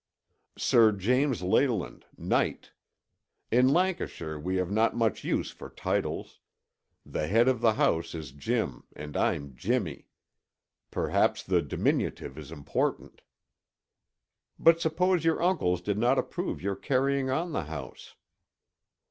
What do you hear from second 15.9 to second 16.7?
not approve